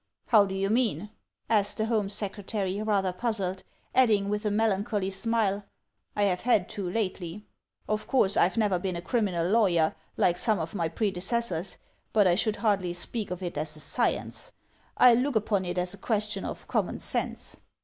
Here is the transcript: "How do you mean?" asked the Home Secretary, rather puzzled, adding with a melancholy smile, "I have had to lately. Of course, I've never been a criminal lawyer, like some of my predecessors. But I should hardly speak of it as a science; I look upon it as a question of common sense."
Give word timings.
"How 0.29 0.45
do 0.47 0.55
you 0.55 0.71
mean?" 0.71 1.11
asked 1.47 1.77
the 1.77 1.85
Home 1.85 2.09
Secretary, 2.09 2.81
rather 2.81 3.13
puzzled, 3.13 3.61
adding 3.93 4.29
with 4.29 4.47
a 4.47 4.49
melancholy 4.49 5.11
smile, 5.11 5.63
"I 6.15 6.23
have 6.23 6.41
had 6.41 6.67
to 6.69 6.89
lately. 6.89 7.45
Of 7.87 8.07
course, 8.07 8.35
I've 8.35 8.57
never 8.57 8.79
been 8.79 8.95
a 8.95 9.01
criminal 9.03 9.45
lawyer, 9.47 9.93
like 10.17 10.37
some 10.37 10.57
of 10.57 10.73
my 10.73 10.87
predecessors. 10.89 11.77
But 12.13 12.25
I 12.25 12.33
should 12.33 12.55
hardly 12.55 12.95
speak 12.95 13.29
of 13.29 13.43
it 13.43 13.59
as 13.59 13.75
a 13.75 13.79
science; 13.79 14.53
I 14.97 15.13
look 15.13 15.35
upon 15.35 15.65
it 15.65 15.77
as 15.77 15.93
a 15.93 15.99
question 15.99 16.45
of 16.45 16.65
common 16.67 16.97
sense." 16.97 17.57